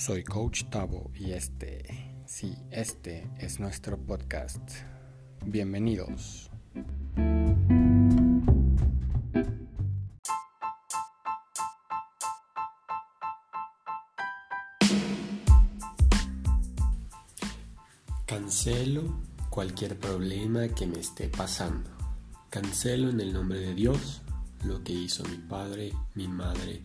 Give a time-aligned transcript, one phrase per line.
[0.00, 1.84] Soy Coach Tavo y este,
[2.24, 4.62] sí, este es nuestro podcast.
[5.44, 6.50] Bienvenidos.
[18.24, 19.02] Cancelo
[19.50, 21.90] cualquier problema que me esté pasando.
[22.48, 24.22] Cancelo en el nombre de Dios
[24.64, 26.82] lo que hizo mi padre, mi madre,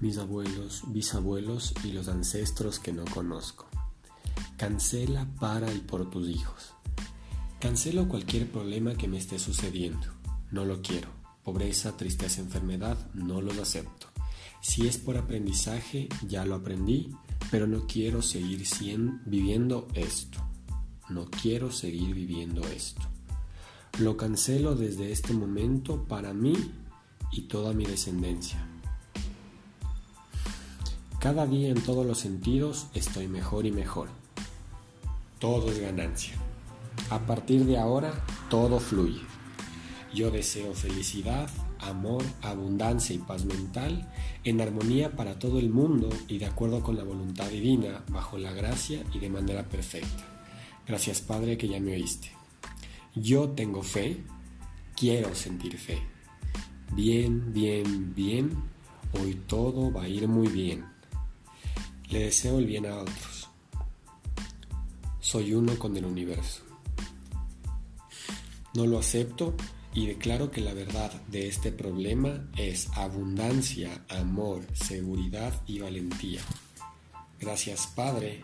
[0.00, 3.68] mis abuelos, bisabuelos y los ancestros que no conozco.
[4.56, 6.74] Cancela para y por tus hijos.
[7.60, 10.06] Cancelo cualquier problema que me esté sucediendo.
[10.50, 11.08] No lo quiero.
[11.44, 14.06] Pobreza, tristeza, enfermedad, no los acepto.
[14.62, 17.10] Si es por aprendizaje, ya lo aprendí,
[17.50, 18.64] pero no quiero seguir
[19.26, 20.38] viviendo esto.
[21.08, 23.02] No quiero seguir viviendo esto.
[23.98, 26.54] Lo cancelo desde este momento para mí
[27.32, 28.69] y toda mi descendencia.
[31.20, 34.08] Cada día en todos los sentidos estoy mejor y mejor.
[35.38, 36.32] Todo es ganancia.
[37.10, 39.20] A partir de ahora todo fluye.
[40.14, 44.10] Yo deseo felicidad, amor, abundancia y paz mental
[44.44, 48.54] en armonía para todo el mundo y de acuerdo con la voluntad divina, bajo la
[48.54, 50.24] gracia y de manera perfecta.
[50.88, 52.30] Gracias Padre que ya me oíste.
[53.14, 54.24] Yo tengo fe,
[54.96, 55.98] quiero sentir fe.
[56.94, 58.50] Bien, bien, bien,
[59.20, 60.98] hoy todo va a ir muy bien.
[62.10, 63.48] Le deseo el bien a otros.
[65.20, 66.62] Soy uno con el universo.
[68.74, 69.54] No lo acepto
[69.94, 76.40] y declaro que la verdad de este problema es abundancia, amor, seguridad y valentía.
[77.38, 78.40] Gracias Padre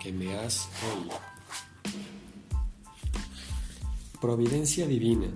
[0.00, 1.18] que me has oído.
[4.20, 5.28] Providencia divina,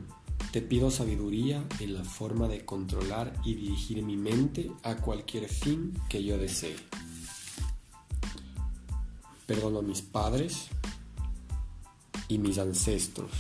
[0.53, 5.93] te pido sabiduría en la forma de controlar y dirigir mi mente a cualquier fin
[6.09, 6.77] que yo desee.
[9.47, 10.67] Perdono a mis padres
[12.27, 13.31] y mis ancestros.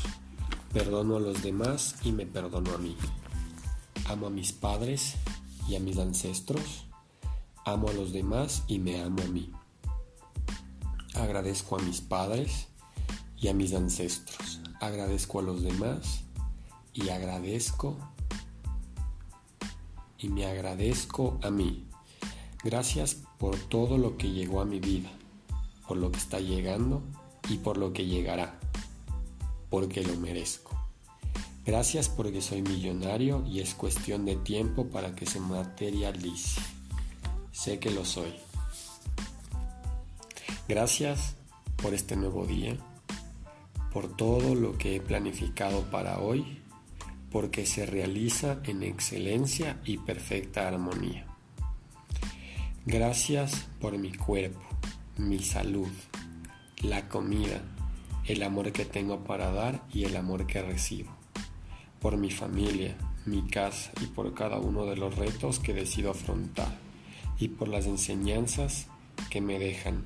[0.72, 2.96] Perdono a los demás y me perdono a mí.
[4.08, 5.14] Amo a mis padres
[5.68, 6.86] y a mis ancestros.
[7.64, 9.50] Amo a los demás y me amo a mí.
[11.14, 12.68] Agradezco a mis padres
[13.36, 14.60] y a mis ancestros.
[14.80, 16.20] Agradezco a los demás
[16.92, 17.98] y agradezco
[20.18, 21.84] y me agradezco a mí.
[22.62, 25.10] Gracias por todo lo que llegó a mi vida
[25.86, 27.02] por lo que está llegando
[27.48, 28.58] y por lo que llegará,
[29.70, 30.76] porque lo merezco.
[31.64, 36.60] Gracias porque soy millonario y es cuestión de tiempo para que se materialice.
[37.50, 38.32] Sé que lo soy.
[40.68, 41.34] Gracias
[41.76, 42.76] por este nuevo día,
[43.92, 46.60] por todo lo que he planificado para hoy,
[47.30, 51.26] porque se realiza en excelencia y perfecta armonía.
[52.84, 54.60] Gracias por mi cuerpo,
[55.18, 55.88] mi salud,
[56.82, 57.62] la comida,
[58.26, 61.10] el amor que tengo para dar y el amor que recibo,
[62.00, 66.78] por mi familia, mi casa y por cada uno de los retos que decido afrontar
[67.38, 68.88] y por las enseñanzas
[69.30, 70.04] que me dejan.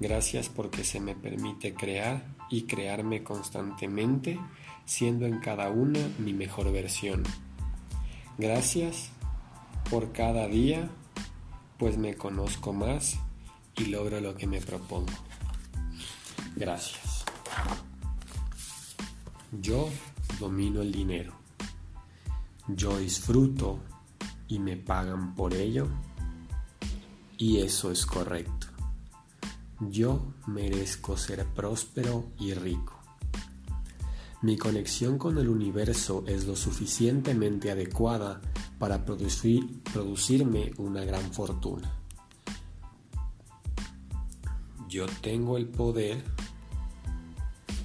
[0.00, 4.40] Gracias porque se me permite crear y crearme constantemente,
[4.86, 7.22] siendo en cada una mi mejor versión.
[8.38, 9.10] Gracias
[9.88, 10.88] por cada día,
[11.78, 13.20] pues me conozco más
[13.76, 15.12] y logro lo que me propongo.
[16.56, 17.24] Gracias.
[19.52, 19.88] Yo
[20.38, 21.32] domino el dinero.
[22.68, 23.80] Yo disfruto
[24.48, 25.88] y me pagan por ello.
[27.36, 28.66] Y eso es correcto.
[29.80, 33.00] Yo merezco ser próspero y rico.
[34.42, 38.40] Mi conexión con el universo es lo suficientemente adecuada
[38.78, 41.94] para producir, producirme una gran fortuna.
[44.90, 46.20] Yo tengo el poder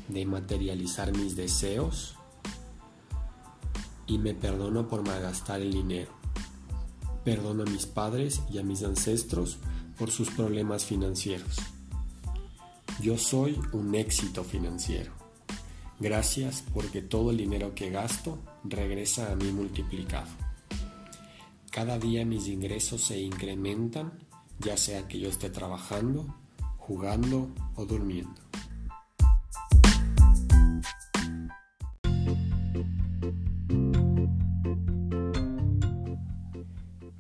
[0.07, 2.15] de materializar mis deseos
[4.07, 6.11] y me perdono por malgastar el dinero.
[7.23, 9.59] Perdono a mis padres y a mis ancestros
[9.99, 11.57] por sus problemas financieros.
[12.99, 15.11] Yo soy un éxito financiero.
[15.99, 20.31] Gracias porque todo el dinero que gasto regresa a mí multiplicado.
[21.69, 24.11] Cada día mis ingresos se incrementan,
[24.59, 26.33] ya sea que yo esté trabajando
[26.85, 28.41] jugando o durmiendo.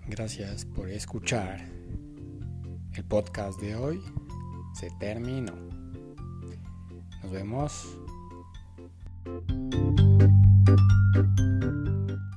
[0.07, 1.67] Gracias por escuchar.
[2.93, 4.03] El podcast de hoy
[4.75, 5.55] se terminó.
[7.23, 7.97] Nos vemos